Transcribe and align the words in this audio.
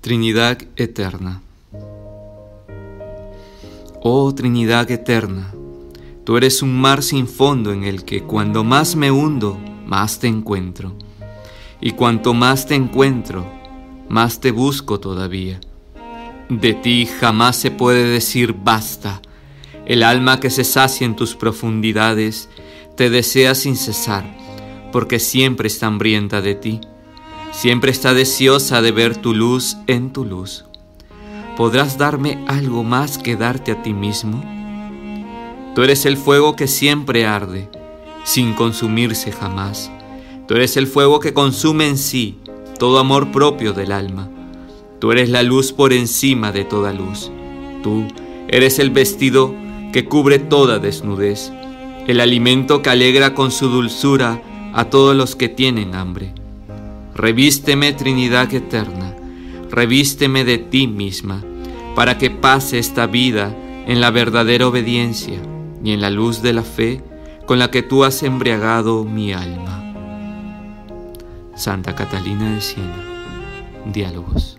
Trinidad 0.00 0.58
eterna. 0.76 1.42
Oh 4.00 4.32
Trinidad 4.32 4.88
eterna, 4.92 5.52
tú 6.24 6.36
eres 6.36 6.62
un 6.62 6.80
mar 6.80 7.02
sin 7.02 7.26
fondo 7.26 7.72
en 7.72 7.82
el 7.82 8.04
que 8.04 8.22
cuando 8.22 8.62
más 8.62 8.94
me 8.94 9.10
hundo, 9.10 9.58
más 9.86 10.20
te 10.20 10.28
encuentro. 10.28 10.94
Y 11.80 11.90
cuanto 11.92 12.32
más 12.32 12.66
te 12.66 12.76
encuentro, 12.76 13.44
más 14.08 14.38
te 14.38 14.52
busco 14.52 15.00
todavía. 15.00 15.58
De 16.48 16.74
ti 16.74 17.06
jamás 17.06 17.56
se 17.56 17.72
puede 17.72 18.04
decir 18.04 18.54
basta. 18.54 19.20
El 19.84 20.04
alma 20.04 20.38
que 20.38 20.50
se 20.50 20.62
sacia 20.62 21.06
en 21.06 21.16
tus 21.16 21.34
profundidades 21.34 22.48
te 22.96 23.10
desea 23.10 23.56
sin 23.56 23.74
cesar, 23.74 24.24
porque 24.92 25.18
siempre 25.18 25.66
está 25.66 25.88
hambrienta 25.88 26.40
de 26.40 26.54
ti 26.54 26.80
Siempre 27.60 27.90
está 27.90 28.14
deseosa 28.14 28.82
de 28.82 28.92
ver 28.92 29.16
tu 29.16 29.34
luz 29.34 29.78
en 29.88 30.12
tu 30.12 30.24
luz. 30.24 30.64
¿Podrás 31.56 31.98
darme 31.98 32.44
algo 32.46 32.84
más 32.84 33.18
que 33.18 33.34
darte 33.34 33.72
a 33.72 33.82
ti 33.82 33.92
mismo? 33.92 34.44
Tú 35.74 35.82
eres 35.82 36.06
el 36.06 36.16
fuego 36.16 36.54
que 36.54 36.68
siempre 36.68 37.26
arde, 37.26 37.68
sin 38.22 38.52
consumirse 38.52 39.32
jamás. 39.32 39.90
Tú 40.46 40.54
eres 40.54 40.76
el 40.76 40.86
fuego 40.86 41.18
que 41.18 41.34
consume 41.34 41.88
en 41.88 41.98
sí 41.98 42.38
todo 42.78 43.00
amor 43.00 43.32
propio 43.32 43.72
del 43.72 43.90
alma. 43.90 44.30
Tú 45.00 45.10
eres 45.10 45.28
la 45.28 45.42
luz 45.42 45.72
por 45.72 45.92
encima 45.92 46.52
de 46.52 46.64
toda 46.64 46.92
luz. 46.92 47.32
Tú 47.82 48.06
eres 48.46 48.78
el 48.78 48.90
vestido 48.90 49.52
que 49.92 50.04
cubre 50.04 50.38
toda 50.38 50.78
desnudez, 50.78 51.50
el 52.06 52.20
alimento 52.20 52.82
que 52.82 52.90
alegra 52.90 53.34
con 53.34 53.50
su 53.50 53.68
dulzura 53.68 54.40
a 54.74 54.84
todos 54.84 55.16
los 55.16 55.34
que 55.34 55.48
tienen 55.48 55.96
hambre. 55.96 56.37
Revísteme, 57.18 57.92
Trinidad 57.92 58.54
eterna, 58.54 59.12
revísteme 59.72 60.44
de 60.44 60.58
ti 60.58 60.86
misma, 60.86 61.42
para 61.96 62.16
que 62.16 62.30
pase 62.30 62.78
esta 62.78 63.08
vida 63.08 63.52
en 63.88 64.00
la 64.00 64.12
verdadera 64.12 64.68
obediencia 64.68 65.40
y 65.82 65.90
en 65.90 66.00
la 66.00 66.10
luz 66.10 66.42
de 66.42 66.52
la 66.52 66.62
fe 66.62 67.02
con 67.44 67.58
la 67.58 67.72
que 67.72 67.82
tú 67.82 68.04
has 68.04 68.22
embriagado 68.22 69.02
mi 69.02 69.32
alma. 69.32 69.92
Santa 71.56 71.96
Catalina 71.96 72.54
de 72.54 72.60
Siena, 72.60 73.02
Diálogos. 73.92 74.57